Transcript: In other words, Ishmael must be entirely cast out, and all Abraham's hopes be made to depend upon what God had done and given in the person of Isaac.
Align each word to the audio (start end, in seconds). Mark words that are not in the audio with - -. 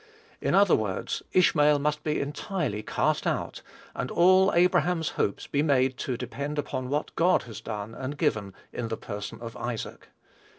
In 0.41 0.55
other 0.55 0.75
words, 0.75 1.21
Ishmael 1.31 1.77
must 1.77 2.03
be 2.03 2.19
entirely 2.19 2.81
cast 2.81 3.27
out, 3.27 3.61
and 3.93 4.09
all 4.09 4.51
Abraham's 4.55 5.09
hopes 5.09 5.45
be 5.45 5.61
made 5.61 5.95
to 5.97 6.17
depend 6.17 6.57
upon 6.57 6.89
what 6.89 7.15
God 7.15 7.43
had 7.43 7.63
done 7.63 7.93
and 7.93 8.17
given 8.17 8.55
in 8.73 8.87
the 8.87 8.97
person 8.97 9.39
of 9.41 9.55
Isaac. 9.55 10.07